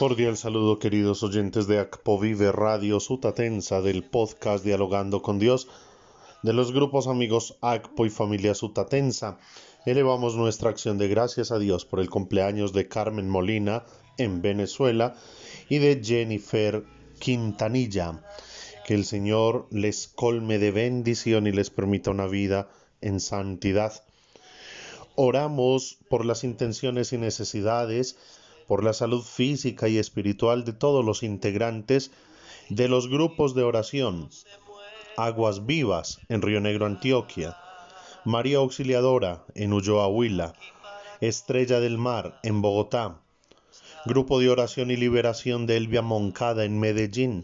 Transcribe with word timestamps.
Cordial 0.00 0.38
saludo 0.38 0.78
queridos 0.78 1.22
oyentes 1.22 1.66
de 1.66 1.78
Acpovive 1.78 2.52
Radio 2.52 3.00
Sutatensa 3.00 3.82
del 3.82 4.02
podcast 4.02 4.64
Dialogando 4.64 5.20
con 5.20 5.38
Dios 5.38 5.68
de 6.42 6.54
los 6.54 6.72
grupos 6.72 7.06
amigos 7.06 7.58
Acpo 7.60 8.06
y 8.06 8.08
Familia 8.08 8.54
Sutatensa. 8.54 9.38
Elevamos 9.84 10.36
nuestra 10.36 10.70
acción 10.70 10.96
de 10.96 11.08
gracias 11.08 11.50
a 11.50 11.58
Dios 11.58 11.84
por 11.84 12.00
el 12.00 12.08
cumpleaños 12.08 12.72
de 12.72 12.88
Carmen 12.88 13.28
Molina 13.28 13.84
en 14.16 14.40
Venezuela 14.40 15.16
y 15.68 15.80
de 15.80 16.00
Jennifer 16.02 16.82
Quintanilla. 17.18 18.24
Que 18.86 18.94
el 18.94 19.04
Señor 19.04 19.66
les 19.70 20.08
colme 20.08 20.58
de 20.58 20.70
bendición 20.70 21.46
y 21.46 21.52
les 21.52 21.68
permita 21.68 22.10
una 22.10 22.26
vida 22.26 22.70
en 23.02 23.20
santidad. 23.20 24.02
Oramos 25.14 25.98
por 26.08 26.24
las 26.24 26.42
intenciones 26.42 27.12
y 27.12 27.18
necesidades 27.18 28.16
por 28.70 28.84
la 28.84 28.92
salud 28.92 29.24
física 29.24 29.88
y 29.88 29.98
espiritual 29.98 30.64
de 30.64 30.72
todos 30.72 31.04
los 31.04 31.24
integrantes 31.24 32.12
de 32.68 32.86
los 32.86 33.08
grupos 33.08 33.56
de 33.56 33.64
oración 33.64 34.30
Aguas 35.16 35.66
Vivas 35.66 36.20
en 36.28 36.40
Río 36.40 36.60
Negro, 36.60 36.86
Antioquia, 36.86 37.56
María 38.24 38.58
Auxiliadora 38.58 39.44
en 39.56 39.72
Ulloa, 39.72 40.06
Huila, 40.06 40.52
Estrella 41.20 41.80
del 41.80 41.98
Mar 41.98 42.38
en 42.44 42.62
Bogotá, 42.62 43.20
Grupo 44.06 44.38
de 44.38 44.50
Oración 44.50 44.92
y 44.92 44.96
Liberación 44.96 45.66
de 45.66 45.76
Elvia 45.76 46.02
Moncada 46.02 46.64
en 46.64 46.78
Medellín, 46.78 47.42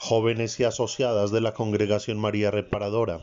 jóvenes 0.00 0.58
y 0.58 0.64
asociadas 0.64 1.30
de 1.30 1.42
la 1.42 1.54
Congregación 1.54 2.18
María 2.18 2.50
Reparadora, 2.50 3.20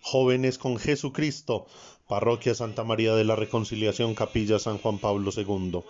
jóvenes 0.00 0.58
con 0.58 0.76
Jesucristo 0.76 1.66
Parroquia 2.08 2.54
Santa 2.54 2.84
María 2.84 3.14
de 3.14 3.24
la 3.24 3.34
Reconciliación, 3.34 4.14
Capilla 4.14 4.58
San 4.58 4.76
Juan 4.76 4.98
Pablo 4.98 5.30
II. 5.34 5.82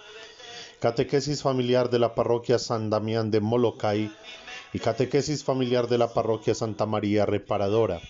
Catequesis 0.78 1.42
familiar 1.42 1.90
de 1.90 1.98
la 1.98 2.14
Parroquia 2.14 2.60
San 2.60 2.88
Damián 2.88 3.32
de 3.32 3.40
Molocay 3.40 4.12
y 4.72 4.78
Catequesis 4.78 5.42
familiar 5.42 5.88
de 5.88 5.98
la 5.98 6.14
Parroquia 6.14 6.54
Santa 6.54 6.86
María 6.86 7.26
Reparadora. 7.26 8.00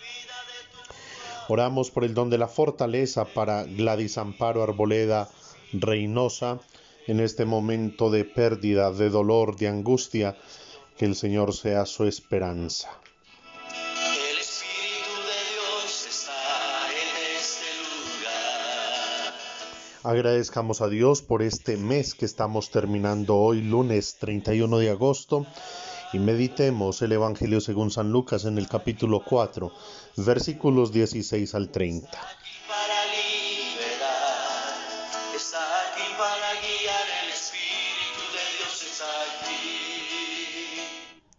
Oramos 1.49 1.91
por 1.91 2.05
el 2.05 2.13
don 2.13 2.29
de 2.29 2.37
la 2.37 2.49
fortaleza 2.49 3.25
para 3.25 3.65
Gladys 3.65 4.19
Amparo 4.19 4.63
Arboleda 4.63 5.31
Reynosa 5.73 6.61
en 7.07 7.21
este 7.21 7.47
momento 7.47 8.11
de 8.11 8.25
pérdida, 8.25 8.93
de 8.93 9.09
dolor, 9.09 9.57
de 9.57 9.69
angustia, 9.69 10.37
que 10.99 11.07
el 11.07 11.17
Señor 11.17 11.55
sea 11.55 11.87
su 11.87 12.05
esperanza. 12.05 12.91
Agradezcamos 20.05 20.83
a 20.83 20.89
Dios 20.89 21.23
por 21.23 21.41
este 21.41 21.79
mes 21.79 22.15
que 22.15 22.27
estamos 22.27 22.71
terminando 22.71 23.39
hoy, 23.39 23.63
lunes 23.63 24.19
31 24.21 24.77
de 24.77 24.91
agosto, 24.91 25.47
y 26.13 26.19
meditemos 26.19 27.01
el 27.01 27.13
Evangelio 27.13 27.59
según 27.63 27.91
San 27.91 28.13
Lucas 28.13 28.45
en 28.45 28.59
el 28.59 28.69
capítulo 28.69 29.23
4, 29.25 29.73
versículos 30.19 30.93
16 30.93 31.55
al 31.55 31.71
30. 31.71 32.11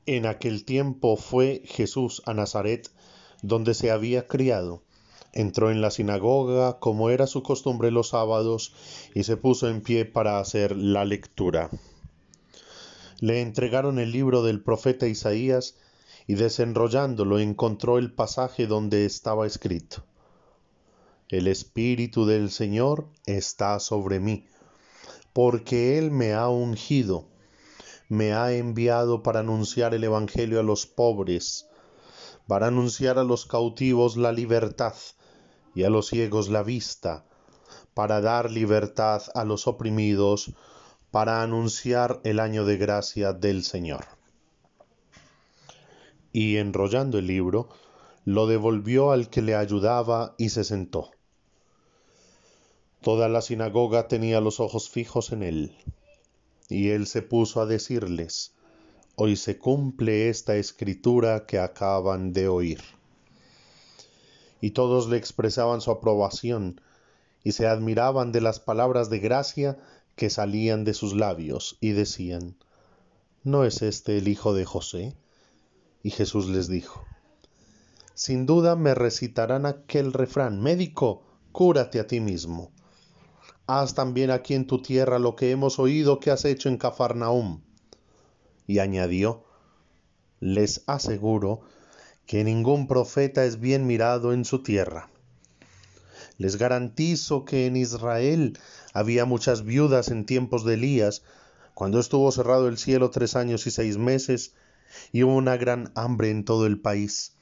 En 0.07 0.25
aquel 0.25 0.65
tiempo 0.65 1.17
fue 1.17 1.61
Jesús 1.65 2.23
a 2.25 2.33
Nazaret, 2.33 2.89
donde 3.43 3.75
se 3.75 3.91
había 3.91 4.25
criado 4.25 4.84
entró 5.35 5.69
en 5.69 5.81
la 5.81 5.91
sinagoga 5.91 6.79
como 6.79 7.09
era 7.09 7.27
su 7.27 7.43
costumbre 7.43 7.91
los 7.91 8.09
sábados 8.09 8.73
y 9.13 9.23
se 9.23 9.35
puso 9.35 9.69
en 9.69 9.81
pie 9.81 10.05
para 10.05 10.39
hacer 10.39 10.75
la 10.75 11.03
lectura. 11.03 11.69
Le 13.19 13.41
entregaron 13.41 13.99
el 13.99 14.11
libro 14.11 14.43
del 14.43 14.63
profeta 14.63 15.07
Isaías 15.07 15.75
y 16.25 16.35
desenrollándolo 16.35 17.37
encontró 17.37 17.97
el 17.97 18.13
pasaje 18.13 18.65
donde 18.65 19.05
estaba 19.05 19.45
escrito. 19.45 20.03
El 21.27 21.47
Espíritu 21.47 22.25
del 22.25 22.49
Señor 22.49 23.09
está 23.25 23.79
sobre 23.79 24.19
mí, 24.21 24.47
porque 25.33 25.97
Él 25.97 26.11
me 26.11 26.33
ha 26.33 26.47
ungido, 26.47 27.27
me 28.07 28.33
ha 28.33 28.53
enviado 28.53 29.21
para 29.21 29.41
anunciar 29.41 29.93
el 29.93 30.03
Evangelio 30.03 30.61
a 30.61 30.63
los 30.63 30.85
pobres, 30.85 31.67
para 32.47 32.67
anunciar 32.67 33.17
a 33.17 33.23
los 33.23 33.45
cautivos 33.45 34.17
la 34.17 34.31
libertad 34.31 34.93
y 35.75 35.83
a 35.83 35.89
los 35.89 36.07
ciegos 36.07 36.49
la 36.49 36.63
vista, 36.63 37.25
para 37.93 38.21
dar 38.21 38.49
libertad 38.49 39.21
a 39.35 39.43
los 39.43 39.67
oprimidos, 39.67 40.53
para 41.11 41.43
anunciar 41.43 42.21
el 42.23 42.39
año 42.39 42.65
de 42.65 42.77
gracia 42.77 43.33
del 43.33 43.63
Señor. 43.63 44.05
Y 46.31 46.57
enrollando 46.57 47.19
el 47.19 47.27
libro, 47.27 47.69
lo 48.23 48.47
devolvió 48.47 49.11
al 49.11 49.29
que 49.29 49.41
le 49.41 49.55
ayudaba 49.55 50.33
y 50.37 50.49
se 50.49 50.63
sentó. 50.63 51.11
Toda 53.01 53.29
la 53.29 53.41
sinagoga 53.41 54.07
tenía 54.07 54.41
los 54.41 54.59
ojos 54.59 54.89
fijos 54.89 55.31
en 55.31 55.43
él, 55.43 55.77
y 56.69 56.89
él 56.89 57.05
se 57.05 57.21
puso 57.21 57.61
a 57.61 57.65
decirles, 57.65 58.53
Hoy 59.17 59.37
se 59.37 59.57
cumple 59.57 60.27
esta 60.27 60.57
escritura 60.57 61.45
que 61.45 61.59
acaban 61.59 62.33
de 62.33 62.49
oír 62.49 62.94
y 64.65 64.71
todos 64.71 65.09
le 65.09 65.17
expresaban 65.17 65.79
su 65.79 65.91
aprobación 65.91 66.81
y 67.43 67.51
se 67.51 67.67
admiraban 67.67 68.31
de 68.31 68.41
las 68.41 68.59
palabras 68.59 69.11
de 69.11 69.19
gracia 69.19 69.77
que 70.15 70.31
salían 70.31 70.85
de 70.85 70.95
sus 70.95 71.15
labios 71.15 71.77
y 71.81 71.91
decían, 71.91 72.55
¿no 73.43 73.63
es 73.63 73.83
este 73.83 74.17
el 74.17 74.27
hijo 74.27 74.55
de 74.55 74.65
José? 74.65 75.15
Y 76.01 76.09
Jesús 76.09 76.47
les 76.47 76.67
dijo, 76.67 77.05
sin 78.15 78.47
duda 78.47 78.75
me 78.75 78.95
recitarán 78.95 79.67
aquel 79.67 80.11
refrán, 80.11 80.59
médico, 80.63 81.21
cúrate 81.51 81.99
a 81.99 82.07
ti 82.07 82.19
mismo. 82.19 82.71
Haz 83.67 83.93
también 83.93 84.31
aquí 84.31 84.55
en 84.55 84.65
tu 84.65 84.81
tierra 84.81 85.19
lo 85.19 85.35
que 85.35 85.51
hemos 85.51 85.77
oído 85.77 86.19
que 86.19 86.31
has 86.31 86.43
hecho 86.43 86.69
en 86.69 86.77
Cafarnaum. 86.77 87.61
Y 88.65 88.79
añadió, 88.79 89.43
les 90.39 90.81
aseguro 90.87 91.61
que 92.25 92.43
ningún 92.43 92.87
profeta 92.87 93.45
es 93.45 93.59
bien 93.59 93.85
mirado 93.85 94.33
en 94.33 94.45
su 94.45 94.63
tierra. 94.63 95.09
Les 96.37 96.57
garantizo 96.57 97.45
que 97.45 97.65
en 97.65 97.75
Israel 97.77 98.57
había 98.93 99.25
muchas 99.25 99.63
viudas 99.63 100.09
en 100.09 100.25
tiempos 100.25 100.65
de 100.65 100.73
Elías, 100.73 101.23
cuando 101.73 101.99
estuvo 101.99 102.31
cerrado 102.31 102.67
el 102.67 102.77
cielo 102.77 103.09
tres 103.09 103.35
años 103.35 103.67
y 103.67 103.71
seis 103.71 103.97
meses, 103.97 104.53
y 105.11 105.23
hubo 105.23 105.35
una 105.35 105.57
gran 105.57 105.91
hambre 105.95 106.29
en 106.31 106.45
todo 106.45 106.65
el 106.65 106.79
país. 106.79 107.33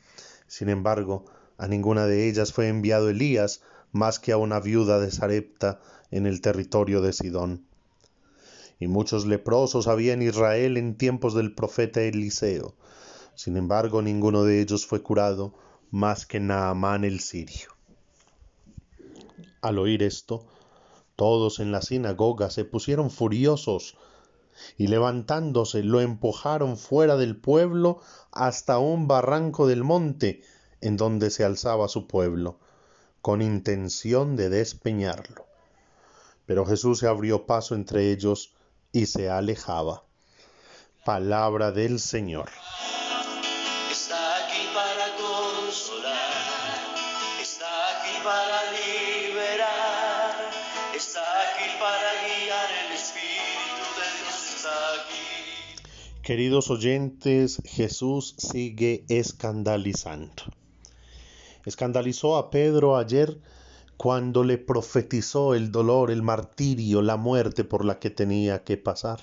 Sin 0.48 0.70
embargo, 0.70 1.26
a 1.58 1.68
ninguna 1.68 2.06
de 2.06 2.28
ellas 2.28 2.52
fue 2.52 2.68
enviado 2.68 3.10
Elías, 3.10 3.62
más 3.92 4.20
que 4.20 4.32
a 4.32 4.38
una 4.38 4.60
viuda 4.60 5.00
de 5.00 5.12
Sarepta 5.12 5.80
en 6.12 6.26
el 6.26 6.42
territorio 6.42 7.02
de 7.02 7.14
Sidón. 7.14 7.66
Y 8.80 8.88
muchos 8.88 9.26
leprosos 9.26 9.88
había 9.88 10.14
en 10.14 10.24
Israel 10.24 10.78
en 10.78 10.96
tiempos 10.96 11.36
del 11.36 11.54
profeta 11.54 12.02
Eliseo, 12.02 12.76
sin 13.36 13.58
embargo, 13.58 14.02
ninguno 14.02 14.44
de 14.44 14.62
ellos 14.62 14.86
fue 14.86 15.02
curado 15.02 15.54
más 15.92 16.26
que 16.26 16.40
Naamán 16.40 17.04
el 17.04 17.20
sirio. 17.20 17.70
Al 19.62 19.80
oír 19.80 20.04
esto, 20.04 20.46
todos 21.16 21.60
en 21.60 21.72
la 21.72 21.82
sinagoga 21.82 22.50
se 22.50 22.66
pusieron 22.66 23.10
furiosos 23.10 23.98
y 24.78 24.88
levantándose 24.88 25.84
lo 25.84 26.02
empujaron 26.02 26.78
fuera 26.78 27.16
del 27.18 27.38
pueblo 27.38 28.00
hasta 28.32 28.80
un 28.80 29.08
barranco 29.08 29.68
del 29.68 29.84
monte 29.84 30.42
en 30.82 30.98
donde 30.98 31.30
se 31.30 31.44
alzaba 31.44 31.88
su 31.88 32.08
pueblo, 32.08 32.60
con 33.22 33.42
intención 33.42 34.36
de 34.36 34.50
despeñarlo. 34.50 35.46
Pero 36.46 36.66
Jesús 36.66 37.00
se 37.00 37.08
abrió 37.08 37.46
paso 37.46 37.74
entre 37.74 38.12
ellos 38.12 38.54
y 38.92 39.06
se 39.06 39.30
alejaba. 39.30 40.04
Palabra 41.06 41.72
del 41.72 42.00
Señor. 42.00 42.50
Queridos 56.24 56.72
oyentes, 56.72 57.62
Jesús 57.66 58.36
sigue 58.38 59.04
escandalizando. 59.10 60.44
Escandalizó 61.66 62.38
a 62.38 62.50
Pedro 62.50 62.96
ayer 62.96 63.42
cuando 63.98 64.46
le 64.46 64.58
profetizó 64.58 65.54
el 65.54 65.70
dolor, 65.70 66.12
el 66.12 66.22
martirio, 66.22 67.02
la 67.02 67.18
muerte 67.18 67.66
por 67.66 67.84
la 67.84 68.00
que 68.00 68.10
tenía 68.10 68.64
que 68.64 68.78
pasar. 68.78 69.20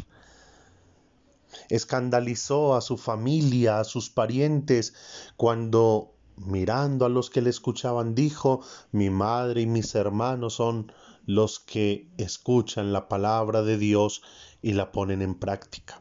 Escandalizó 1.71 2.75
a 2.75 2.83
su 2.83 2.99
familia, 2.99 3.81
a 3.81 3.85
sus 3.85 4.11
parientes, 4.11 4.93
cuando 5.39 6.13
mirando 6.37 7.07
a 7.07 7.09
los 7.09 7.31
que 7.31 7.41
le 7.41 7.49
escuchaban 7.49 8.15
dijo, 8.15 8.61
mi 8.93 9.09
madre 9.09 9.63
y 9.63 9.67
mis 9.67 9.95
hermanos 9.95 10.53
son 10.53 10.93
los 11.25 11.61
que 11.61 12.11
escuchan 12.19 12.93
la 12.93 13.09
palabra 13.09 13.63
de 13.63 13.79
Dios 13.79 14.21
y 14.61 14.75
la 14.75 14.93
ponen 14.93 15.23
en 15.23 15.35
práctica. 15.35 15.99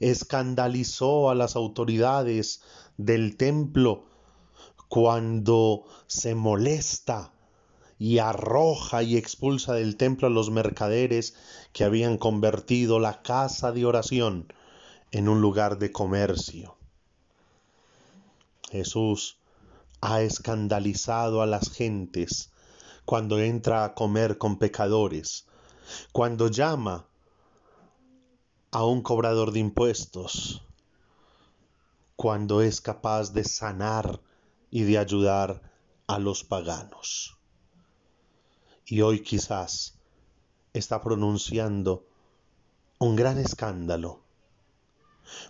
Escandalizó 0.00 1.30
a 1.30 1.34
las 1.34 1.56
autoridades 1.56 2.62
del 2.96 3.36
templo 3.36 4.06
cuando 4.88 5.84
se 6.08 6.34
molesta 6.34 7.32
y 7.98 8.18
arroja 8.18 9.02
y 9.02 9.16
expulsa 9.16 9.74
del 9.74 9.96
templo 9.96 10.26
a 10.26 10.30
los 10.30 10.50
mercaderes 10.50 11.36
que 11.72 11.84
habían 11.84 12.16
convertido 12.16 12.98
la 12.98 13.22
casa 13.22 13.72
de 13.72 13.84
oración 13.84 14.52
en 15.12 15.28
un 15.28 15.40
lugar 15.40 15.78
de 15.78 15.92
comercio. 15.92 16.76
Jesús 18.70 19.38
ha 20.00 20.22
escandalizado 20.22 21.42
a 21.42 21.46
las 21.46 21.70
gentes 21.70 22.50
cuando 23.04 23.38
entra 23.38 23.84
a 23.84 23.94
comer 23.94 24.38
con 24.38 24.58
pecadores, 24.58 25.46
cuando 26.12 26.48
llama 26.48 27.09
a 28.72 28.84
un 28.84 29.02
cobrador 29.02 29.50
de 29.52 29.60
impuestos, 29.60 30.62
cuando 32.14 32.62
es 32.62 32.80
capaz 32.80 33.32
de 33.32 33.44
sanar 33.44 34.20
y 34.70 34.82
de 34.82 34.98
ayudar 34.98 35.62
a 36.06 36.18
los 36.18 36.44
paganos. 36.44 37.38
Y 38.84 39.00
hoy 39.00 39.22
quizás 39.22 39.98
está 40.72 41.02
pronunciando 41.02 42.06
un 42.98 43.16
gran 43.16 43.38
escándalo, 43.38 44.22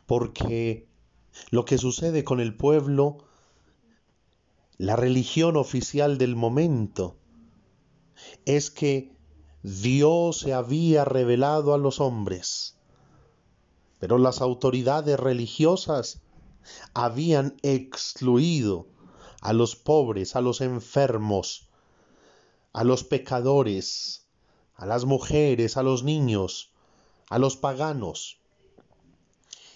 porque 0.06 0.88
lo 1.50 1.64
que 1.64 1.76
sucede 1.76 2.24
con 2.24 2.40
el 2.40 2.56
pueblo, 2.56 3.18
la 4.78 4.96
religión 4.96 5.56
oficial 5.56 6.16
del 6.16 6.36
momento, 6.36 7.16
es 8.44 8.70
que 8.70 9.14
Dios 9.62 10.38
se 10.38 10.54
había 10.54 11.04
revelado 11.04 11.74
a 11.74 11.78
los 11.78 12.00
hombres, 12.00 12.79
pero 14.00 14.18
las 14.18 14.40
autoridades 14.40 15.20
religiosas 15.20 16.20
habían 16.94 17.56
excluido 17.62 18.88
a 19.40 19.52
los 19.52 19.76
pobres, 19.76 20.34
a 20.36 20.40
los 20.40 20.60
enfermos, 20.62 21.68
a 22.72 22.82
los 22.82 23.04
pecadores, 23.04 24.26
a 24.74 24.86
las 24.86 25.04
mujeres, 25.04 25.76
a 25.76 25.82
los 25.82 26.02
niños, 26.02 26.72
a 27.28 27.38
los 27.38 27.56
paganos, 27.56 28.38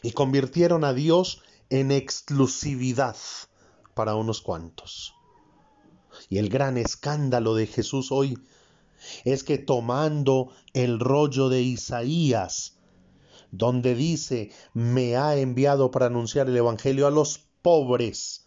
y 0.03 0.13
convirtieron 0.13 0.85
a 0.85 0.95
Dios 0.95 1.43
en 1.69 1.91
exclusividad 1.91 3.17
para 3.95 4.15
unos 4.15 4.41
cuantos. 4.41 5.15
Y 6.29 6.39
el 6.39 6.49
gran 6.49 6.79
escándalo 6.79 7.55
de 7.55 7.67
Jesús 7.67 8.11
hoy 8.11 8.39
es 9.25 9.45
que 9.45 9.59
tomando 9.59 10.51
el 10.73 10.99
rollo 11.01 11.49
de 11.49 11.63
Isaías, 11.63 12.79
donde 13.57 13.95
dice, 13.95 14.51
me 14.73 15.17
ha 15.17 15.37
enviado 15.37 15.91
para 15.91 16.07
anunciar 16.07 16.49
el 16.49 16.57
Evangelio 16.57 17.07
a 17.07 17.11
los 17.11 17.47
pobres, 17.63 18.47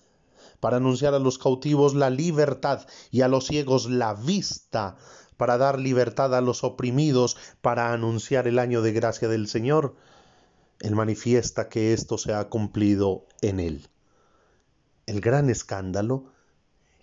para 0.59 0.77
anunciar 0.77 1.13
a 1.13 1.19
los 1.19 1.37
cautivos 1.37 1.93
la 1.95 2.09
libertad 2.09 2.85
y 3.09 3.21
a 3.21 3.27
los 3.27 3.47
ciegos 3.47 3.89
la 3.89 4.13
vista, 4.13 4.97
para 5.37 5.57
dar 5.57 5.79
libertad 5.79 6.35
a 6.35 6.41
los 6.41 6.63
oprimidos, 6.63 7.37
para 7.61 7.93
anunciar 7.93 8.47
el 8.47 8.59
año 8.59 8.81
de 8.81 8.91
gracia 8.91 9.27
del 9.27 9.47
Señor, 9.47 9.95
Él 10.81 10.95
manifiesta 10.95 11.69
que 11.69 11.93
esto 11.93 12.17
se 12.17 12.33
ha 12.33 12.49
cumplido 12.49 13.27
en 13.41 13.59
Él. 13.59 13.87
El 15.05 15.21
gran 15.21 15.49
escándalo 15.49 16.33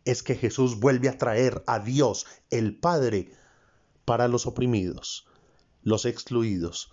es 0.04 0.22
que 0.22 0.34
Jesús 0.34 0.78
vuelve 0.78 1.08
a 1.08 1.16
traer 1.16 1.62
a 1.66 1.78
Dios, 1.78 2.26
el 2.50 2.76
Padre, 2.76 3.30
para 4.04 4.28
los 4.28 4.46
oprimidos, 4.46 5.26
los 5.82 6.04
excluidos, 6.04 6.92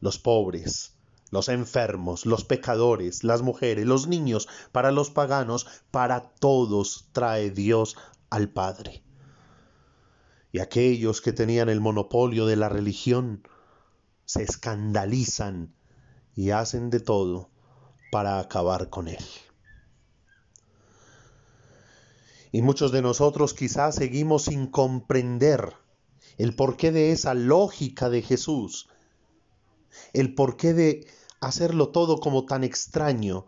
los 0.00 0.18
pobres, 0.18 0.94
los 1.30 1.48
enfermos, 1.48 2.26
los 2.26 2.44
pecadores, 2.44 3.24
las 3.24 3.42
mujeres, 3.42 3.86
los 3.86 4.06
niños, 4.06 4.48
para 4.72 4.90
los 4.92 5.10
paganos, 5.10 5.66
para 5.90 6.30
todos 6.30 7.08
trae 7.12 7.50
Dios 7.50 7.96
al 8.30 8.48
Padre. 8.48 9.02
Y 10.52 10.60
aquellos 10.60 11.20
que 11.20 11.32
tenían 11.32 11.68
el 11.68 11.80
monopolio 11.80 12.46
de 12.46 12.56
la 12.56 12.68
religión 12.68 13.46
se 14.24 14.42
escandalizan 14.42 15.74
y 16.34 16.50
hacen 16.50 16.90
de 16.90 17.00
todo 17.00 17.50
para 18.10 18.38
acabar 18.40 18.88
con 18.88 19.08
él. 19.08 19.24
Y 22.50 22.62
muchos 22.62 22.92
de 22.92 23.02
nosotros 23.02 23.52
quizás 23.52 23.96
seguimos 23.96 24.44
sin 24.44 24.66
comprender 24.68 25.74
el 26.38 26.54
porqué 26.54 26.92
de 26.92 27.12
esa 27.12 27.34
lógica 27.34 28.08
de 28.08 28.22
Jesús, 28.22 28.88
el 30.12 30.34
porqué 30.34 30.74
de 30.74 31.06
hacerlo 31.40 31.88
todo 31.88 32.18
como 32.18 32.46
tan 32.46 32.64
extraño, 32.64 33.46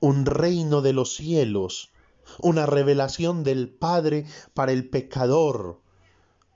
un 0.00 0.26
reino 0.26 0.82
de 0.82 0.92
los 0.92 1.14
cielos, 1.14 1.92
una 2.40 2.66
revelación 2.66 3.44
del 3.44 3.68
Padre 3.68 4.26
para 4.54 4.72
el 4.72 4.88
pecador, 4.88 5.80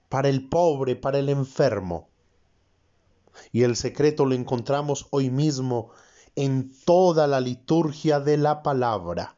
para 0.09 0.29
el 0.29 0.49
pobre, 0.49 0.97
para 0.97 1.19
el 1.19 1.29
enfermo. 1.29 2.09
Y 3.53 3.63
el 3.63 3.77
secreto 3.77 4.25
lo 4.25 4.35
encontramos 4.35 5.07
hoy 5.11 5.31
mismo 5.31 5.91
en 6.35 6.73
toda 6.85 7.27
la 7.27 7.41
liturgia 7.41 8.21
de 8.21 8.37
la 8.37 8.63
palabra. 8.63 9.37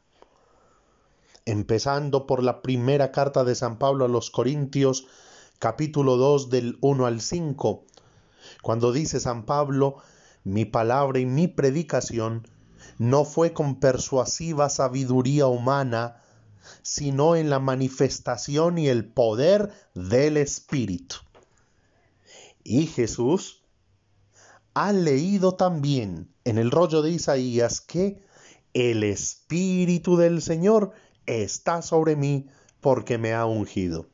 Empezando 1.44 2.26
por 2.26 2.42
la 2.42 2.60
primera 2.60 3.10
carta 3.10 3.44
de 3.44 3.54
San 3.54 3.78
Pablo 3.78 4.04
a 4.04 4.08
los 4.08 4.30
Corintios, 4.30 5.06
capítulo 5.58 6.16
2 6.16 6.50
del 6.50 6.78
1 6.80 7.06
al 7.06 7.20
5, 7.20 7.84
cuando 8.68 8.92
dice 8.92 9.18
San 9.18 9.46
Pablo, 9.46 9.96
mi 10.44 10.66
palabra 10.66 11.18
y 11.20 11.24
mi 11.24 11.48
predicación 11.48 12.46
no 12.98 13.24
fue 13.24 13.54
con 13.54 13.80
persuasiva 13.80 14.68
sabiduría 14.68 15.46
humana, 15.46 16.20
sino 16.82 17.34
en 17.34 17.48
la 17.48 17.60
manifestación 17.60 18.76
y 18.76 18.88
el 18.88 19.06
poder 19.06 19.72
del 19.94 20.36
Espíritu. 20.36 21.16
Y 22.62 22.88
Jesús 22.88 23.62
ha 24.74 24.92
leído 24.92 25.52
también 25.54 26.30
en 26.44 26.58
el 26.58 26.70
rollo 26.70 27.00
de 27.00 27.12
Isaías 27.12 27.80
que 27.80 28.22
el 28.74 29.02
Espíritu 29.02 30.18
del 30.18 30.42
Señor 30.42 30.92
está 31.24 31.80
sobre 31.80 32.16
mí 32.16 32.50
porque 32.82 33.16
me 33.16 33.32
ha 33.32 33.46
ungido 33.46 34.10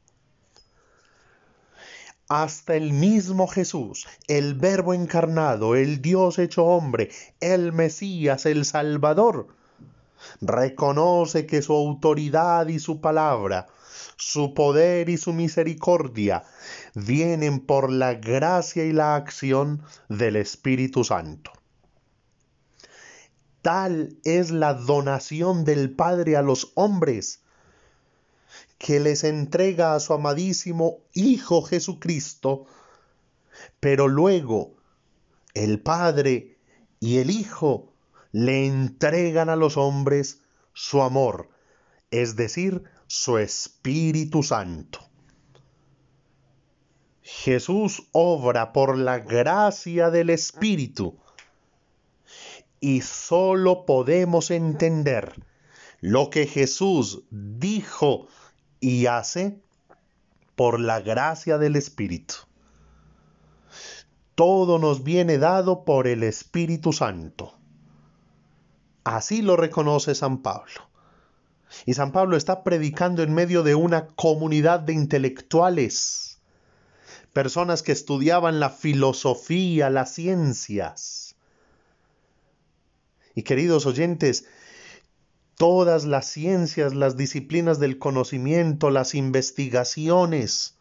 hasta 2.28 2.74
el 2.74 2.92
mismo 2.92 3.46
Jesús, 3.46 4.06
el 4.28 4.54
Verbo 4.54 4.94
encarnado, 4.94 5.74
el 5.74 6.00
Dios 6.00 6.38
hecho 6.38 6.64
hombre, 6.64 7.10
el 7.40 7.72
Mesías, 7.72 8.46
el 8.46 8.64
Salvador, 8.64 9.48
reconoce 10.40 11.46
que 11.46 11.62
su 11.62 11.74
autoridad 11.74 12.68
y 12.68 12.78
su 12.78 13.00
palabra, 13.00 13.68
su 14.16 14.54
poder 14.54 15.08
y 15.08 15.16
su 15.16 15.32
misericordia 15.32 16.44
vienen 16.94 17.60
por 17.60 17.90
la 17.90 18.14
gracia 18.14 18.84
y 18.84 18.92
la 18.92 19.16
acción 19.16 19.82
del 20.08 20.36
Espíritu 20.36 21.04
Santo. 21.04 21.52
Tal 23.62 24.18
es 24.24 24.50
la 24.50 24.74
donación 24.74 25.64
del 25.64 25.94
Padre 25.94 26.36
a 26.36 26.42
los 26.42 26.72
hombres 26.74 27.43
que 28.84 29.00
les 29.00 29.24
entrega 29.24 29.94
a 29.94 29.98
su 29.98 30.12
amadísimo 30.12 30.98
Hijo 31.14 31.62
Jesucristo, 31.62 32.66
pero 33.80 34.08
luego 34.08 34.76
el 35.54 35.80
Padre 35.80 36.58
y 37.00 37.16
el 37.16 37.30
Hijo 37.30 37.94
le 38.30 38.66
entregan 38.66 39.48
a 39.48 39.56
los 39.56 39.78
hombres 39.78 40.42
su 40.74 41.00
amor, 41.00 41.48
es 42.10 42.36
decir, 42.36 42.84
su 43.06 43.38
Espíritu 43.38 44.42
Santo. 44.42 44.98
Jesús 47.22 48.06
obra 48.12 48.74
por 48.74 48.98
la 48.98 49.18
gracia 49.18 50.10
del 50.10 50.28
Espíritu 50.28 51.16
y 52.80 53.00
solo 53.00 53.86
podemos 53.86 54.50
entender 54.50 55.32
lo 56.02 56.28
que 56.28 56.46
Jesús 56.46 57.22
dijo 57.30 58.28
y 58.84 59.06
hace 59.06 59.58
por 60.56 60.78
la 60.78 61.00
gracia 61.00 61.56
del 61.56 61.74
Espíritu. 61.74 62.34
Todo 64.34 64.78
nos 64.78 65.02
viene 65.02 65.38
dado 65.38 65.86
por 65.86 66.06
el 66.06 66.22
Espíritu 66.22 66.92
Santo. 66.92 67.54
Así 69.02 69.40
lo 69.40 69.56
reconoce 69.56 70.14
San 70.14 70.42
Pablo. 70.42 70.90
Y 71.86 71.94
San 71.94 72.12
Pablo 72.12 72.36
está 72.36 72.62
predicando 72.62 73.22
en 73.22 73.32
medio 73.32 73.62
de 73.62 73.74
una 73.74 74.08
comunidad 74.08 74.80
de 74.80 74.92
intelectuales, 74.92 76.42
personas 77.32 77.82
que 77.82 77.92
estudiaban 77.92 78.60
la 78.60 78.68
filosofía, 78.68 79.88
las 79.88 80.12
ciencias. 80.12 81.36
Y 83.34 83.44
queridos 83.44 83.86
oyentes, 83.86 84.44
todas 85.56 86.04
las 86.04 86.26
ciencias, 86.26 86.94
las 86.94 87.16
disciplinas 87.16 87.78
del 87.78 87.98
conocimiento, 87.98 88.90
las 88.90 89.14
investigaciones, 89.14 90.76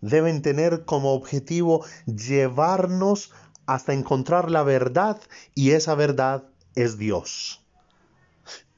deben 0.00 0.42
tener 0.42 0.84
como 0.84 1.12
objetivo 1.14 1.84
llevarnos 2.06 3.32
hasta 3.66 3.92
encontrar 3.92 4.50
la 4.50 4.62
verdad 4.62 5.20
y 5.54 5.72
esa 5.72 5.94
verdad 5.94 6.44
es 6.74 6.98
Dios. 6.98 7.62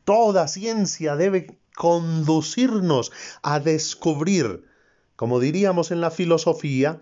Toda 0.04 0.48
ciencia 0.48 1.16
debe 1.16 1.58
conducirnos 1.76 3.12
a 3.42 3.60
descubrir, 3.60 4.64
como 5.16 5.38
diríamos 5.40 5.90
en 5.90 6.00
la 6.00 6.10
filosofía, 6.10 7.00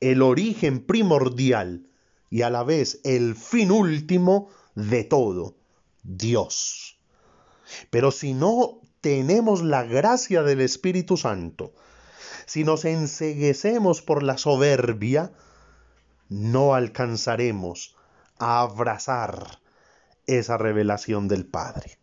el 0.00 0.22
origen 0.22 0.84
primordial 0.84 1.86
y 2.30 2.42
a 2.42 2.50
la 2.50 2.62
vez 2.62 3.00
el 3.04 3.34
fin 3.34 3.70
último 3.70 4.48
de 4.74 5.04
todo, 5.04 5.56
Dios. 6.04 6.98
Pero 7.90 8.10
si 8.10 8.34
no 8.34 8.80
tenemos 9.00 9.62
la 9.62 9.82
gracia 9.82 10.42
del 10.42 10.60
Espíritu 10.60 11.16
Santo, 11.16 11.72
si 12.46 12.62
nos 12.62 12.84
enseguecemos 12.84 14.02
por 14.02 14.22
la 14.22 14.38
soberbia, 14.38 15.32
no 16.28 16.74
alcanzaremos 16.74 17.96
a 18.38 18.60
abrazar 18.60 19.60
esa 20.26 20.56
revelación 20.56 21.28
del 21.28 21.46
Padre. 21.46 21.98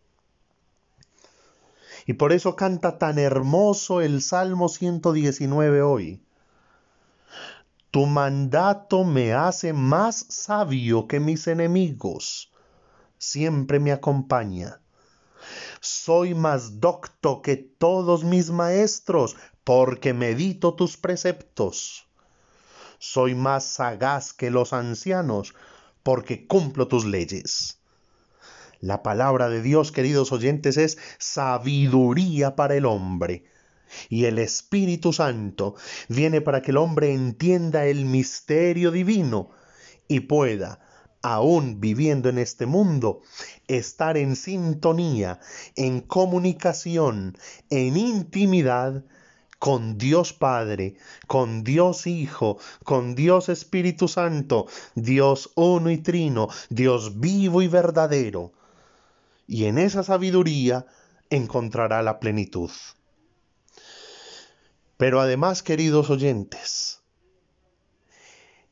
Y 2.05 2.13
por 2.13 2.33
eso 2.33 2.55
canta 2.55 2.97
tan 2.97 3.19
hermoso 3.19 4.01
el 4.01 4.21
Salmo 4.21 4.69
119 4.69 5.81
hoy. 5.81 6.23
Tu 7.91 8.05
mandato 8.05 9.03
me 9.03 9.33
hace 9.33 9.73
más 9.73 10.25
sabio 10.29 11.07
que 11.07 11.19
mis 11.19 11.47
enemigos. 11.47 12.51
Siempre 13.21 13.79
me 13.79 13.91
acompaña. 13.91 14.81
Soy 15.79 16.33
más 16.33 16.79
docto 16.79 17.43
que 17.43 17.55
todos 17.55 18.23
mis 18.23 18.49
maestros, 18.49 19.35
porque 19.63 20.11
medito 20.15 20.73
tus 20.73 20.97
preceptos. 20.97 22.07
Soy 22.97 23.35
más 23.35 23.63
sagaz 23.63 24.33
que 24.33 24.49
los 24.49 24.73
ancianos, 24.73 25.53
porque 26.01 26.47
cumplo 26.47 26.87
tus 26.87 27.05
leyes. 27.05 27.79
La 28.79 29.03
palabra 29.03 29.49
de 29.49 29.61
Dios, 29.61 29.91
queridos 29.91 30.31
oyentes, 30.31 30.77
es 30.77 30.97
sabiduría 31.19 32.55
para 32.55 32.73
el 32.73 32.87
hombre. 32.87 33.45
Y 34.09 34.25
el 34.25 34.39
Espíritu 34.39 35.13
Santo 35.13 35.75
viene 36.09 36.41
para 36.41 36.63
que 36.63 36.71
el 36.71 36.77
hombre 36.77 37.13
entienda 37.13 37.85
el 37.85 38.05
misterio 38.05 38.89
divino 38.89 39.51
y 40.07 40.21
pueda, 40.21 40.79
aún 41.21 41.79
viviendo 41.79 42.29
en 42.29 42.37
este 42.37 42.65
mundo, 42.65 43.21
estar 43.67 44.17
en 44.17 44.35
sintonía, 44.35 45.39
en 45.75 46.01
comunicación, 46.01 47.37
en 47.69 47.97
intimidad 47.97 49.03
con 49.59 49.97
Dios 49.97 50.33
Padre, 50.33 50.95
con 51.27 51.63
Dios 51.63 52.07
Hijo, 52.07 52.57
con 52.83 53.15
Dios 53.15 53.49
Espíritu 53.49 54.07
Santo, 54.07 54.67
Dios 54.95 55.51
uno 55.55 55.91
y 55.91 55.97
trino, 55.99 56.49
Dios 56.69 57.19
vivo 57.19 57.61
y 57.61 57.67
verdadero 57.67 58.53
y 59.51 59.65
en 59.65 59.77
esa 59.77 60.01
sabiduría 60.01 60.85
encontrará 61.29 62.01
la 62.01 62.21
plenitud. 62.21 62.71
Pero 64.95 65.19
además, 65.19 65.61
queridos 65.61 66.09
oyentes, 66.09 67.01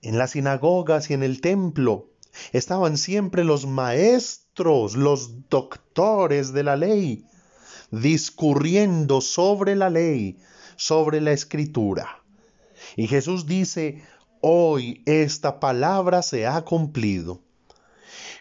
en 0.01 0.17
las 0.17 0.31
sinagogas 0.31 1.09
y 1.09 1.15
en 1.15 1.23
el 1.23 1.41
templo 1.41 2.07
estaban 2.53 2.97
siempre 2.97 3.43
los 3.43 3.65
maestros, 3.65 4.95
los 4.95 5.49
doctores 5.49 6.53
de 6.53 6.63
la 6.63 6.75
ley, 6.75 7.25
discurriendo 7.91 9.21
sobre 9.21 9.75
la 9.75 9.89
ley, 9.89 10.37
sobre 10.75 11.21
la 11.21 11.31
escritura. 11.31 12.23
Y 12.95 13.07
Jesús 13.07 13.45
dice, 13.45 14.03
hoy 14.41 15.03
esta 15.05 15.59
palabra 15.59 16.21
se 16.21 16.47
ha 16.47 16.61
cumplido. 16.63 17.41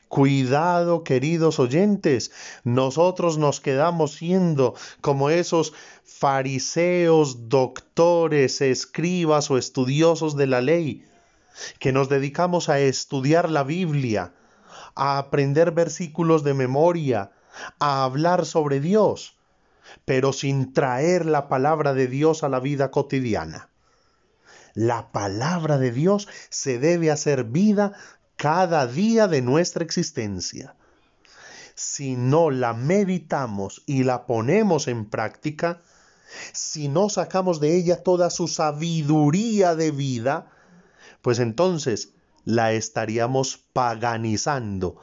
Cuidado, 0.08 1.04
queridos 1.04 1.58
oyentes, 1.58 2.30
nosotros 2.64 3.36
nos 3.36 3.60
quedamos 3.60 4.12
siendo 4.12 4.74
como 5.02 5.28
esos 5.28 5.74
fariseos, 6.02 7.50
doctores, 7.50 8.62
escribas 8.62 9.50
o 9.50 9.58
estudiosos 9.58 10.34
de 10.34 10.46
la 10.46 10.62
ley, 10.62 11.04
que 11.78 11.92
nos 11.92 12.08
dedicamos 12.08 12.68
a 12.68 12.78
estudiar 12.78 13.50
la 13.50 13.64
Biblia, 13.64 14.34
a 14.94 15.18
aprender 15.18 15.72
versículos 15.72 16.44
de 16.44 16.54
memoria, 16.54 17.32
a 17.78 18.04
hablar 18.04 18.46
sobre 18.46 18.80
Dios, 18.80 19.36
pero 20.04 20.32
sin 20.32 20.72
traer 20.72 21.26
la 21.26 21.48
palabra 21.48 21.94
de 21.94 22.06
Dios 22.06 22.42
a 22.42 22.48
la 22.48 22.60
vida 22.60 22.90
cotidiana. 22.90 23.70
La 24.74 25.10
palabra 25.12 25.78
de 25.78 25.90
Dios 25.90 26.28
se 26.50 26.78
debe 26.78 27.10
hacer 27.10 27.44
vida 27.44 27.92
cada 28.36 28.86
día 28.86 29.26
de 29.26 29.42
nuestra 29.42 29.84
existencia. 29.84 30.76
Si 31.74 32.16
no 32.16 32.50
la 32.50 32.74
meditamos 32.74 33.82
y 33.86 34.04
la 34.04 34.26
ponemos 34.26 34.88
en 34.88 35.08
práctica, 35.08 35.80
si 36.52 36.88
no 36.88 37.08
sacamos 37.08 37.60
de 37.60 37.76
ella 37.76 38.02
toda 38.02 38.30
su 38.30 38.48
sabiduría 38.48 39.74
de 39.74 39.90
vida, 39.90 40.52
pues 41.22 41.38
entonces 41.38 42.12
la 42.44 42.72
estaríamos 42.72 43.58
paganizando 43.72 44.96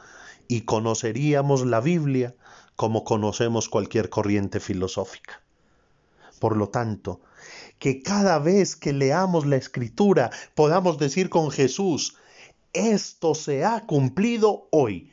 y 0.48 0.62
conoceríamos 0.62 1.64
la 1.66 1.80
Biblia 1.80 2.34
como 2.76 3.04
conocemos 3.04 3.68
cualquier 3.68 4.10
corriente 4.10 4.60
filosófica. 4.60 5.42
Por 6.38 6.56
lo 6.56 6.68
tanto, 6.68 7.20
que 7.78 8.02
cada 8.02 8.38
vez 8.38 8.76
que 8.76 8.92
leamos 8.92 9.46
la 9.46 9.56
escritura 9.56 10.30
podamos 10.54 10.98
decir 10.98 11.30
con 11.30 11.50
Jesús, 11.50 12.16
esto 12.72 13.34
se 13.34 13.64
ha 13.64 13.86
cumplido 13.86 14.68
hoy, 14.70 15.12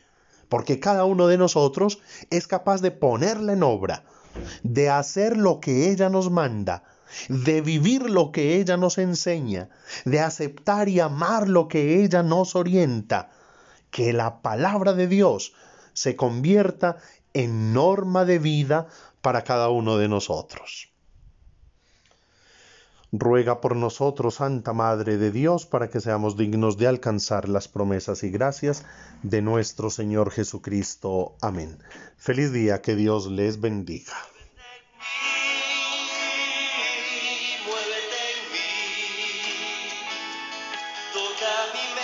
porque 0.49 0.79
cada 0.79 1.05
uno 1.05 1.27
de 1.27 1.37
nosotros 1.37 1.99
es 2.29 2.47
capaz 2.47 2.81
de 2.81 2.91
ponerla 2.91 3.53
en 3.53 3.63
obra, 3.63 4.03
de 4.63 4.89
hacer 4.89 5.37
lo 5.37 5.59
que 5.59 5.89
ella 5.91 6.09
nos 6.09 6.29
manda, 6.29 6.83
de 7.29 7.61
vivir 7.61 8.09
lo 8.09 8.31
que 8.31 8.55
ella 8.55 8.77
nos 8.77 8.97
enseña, 8.97 9.69
de 10.05 10.19
aceptar 10.19 10.89
y 10.89 10.99
amar 10.99 11.47
lo 11.47 11.67
que 11.67 12.03
ella 12.03 12.23
nos 12.23 12.55
orienta, 12.55 13.29
que 13.91 14.13
la 14.13 14.41
palabra 14.41 14.93
de 14.93 15.07
Dios 15.07 15.53
se 15.93 16.15
convierta 16.15 16.97
en 17.33 17.73
norma 17.73 18.25
de 18.25 18.39
vida 18.39 18.87
para 19.21 19.43
cada 19.43 19.69
uno 19.69 19.97
de 19.97 20.07
nosotros 20.07 20.93
ruega 23.13 23.61
por 23.61 23.75
nosotros, 23.75 24.35
Santa 24.35 24.73
Madre 24.73 25.17
de 25.17 25.31
Dios, 25.31 25.67
para 25.67 25.89
que 25.89 26.01
seamos 26.01 26.35
dignos 26.35 26.77
de 26.77 26.87
alcanzar 26.87 27.47
las 27.47 27.67
promesas 27.67 28.23
y 28.23 28.31
gracias 28.31 28.85
de 29.21 29.41
nuestro 29.43 29.91
Señor 29.91 30.31
Jesucristo. 30.31 31.35
Amén. 31.39 31.77
Feliz 32.17 32.51
día, 32.51 32.81
que 32.81 32.95
Dios 32.95 33.27
les 33.27 33.61
bendiga. 33.61 34.13
Toca 41.43 41.73
mi 41.73 42.02